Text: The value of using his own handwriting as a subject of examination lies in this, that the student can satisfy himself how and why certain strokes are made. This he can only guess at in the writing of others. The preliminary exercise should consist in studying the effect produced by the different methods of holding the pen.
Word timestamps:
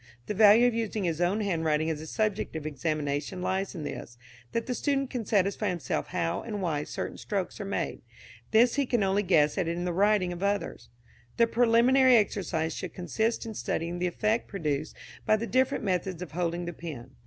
The 0.25 0.33
value 0.33 0.65
of 0.65 0.73
using 0.73 1.03
his 1.03 1.21
own 1.21 1.41
handwriting 1.41 1.87
as 1.91 2.01
a 2.01 2.07
subject 2.07 2.55
of 2.55 2.65
examination 2.65 3.39
lies 3.43 3.75
in 3.75 3.83
this, 3.83 4.17
that 4.51 4.65
the 4.65 4.73
student 4.73 5.11
can 5.11 5.27
satisfy 5.27 5.69
himself 5.69 6.07
how 6.07 6.41
and 6.41 6.59
why 6.59 6.85
certain 6.85 7.19
strokes 7.19 7.61
are 7.61 7.65
made. 7.65 8.01
This 8.49 8.77
he 8.77 8.87
can 8.87 9.03
only 9.03 9.21
guess 9.21 9.59
at 9.59 9.67
in 9.67 9.85
the 9.85 9.93
writing 9.93 10.33
of 10.33 10.41
others. 10.41 10.89
The 11.37 11.45
preliminary 11.45 12.15
exercise 12.15 12.73
should 12.73 12.95
consist 12.95 13.45
in 13.45 13.53
studying 13.53 13.99
the 13.99 14.07
effect 14.07 14.47
produced 14.47 14.97
by 15.27 15.35
the 15.35 15.45
different 15.45 15.83
methods 15.83 16.23
of 16.23 16.31
holding 16.31 16.65
the 16.65 16.73
pen. 16.73 17.11